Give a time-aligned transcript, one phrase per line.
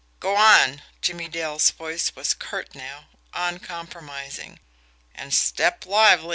[0.19, 3.05] "Go on!" Jimmie Dale's voice was curt now,
[3.35, 4.59] uncompromising.
[5.13, 6.29] "And step lively!"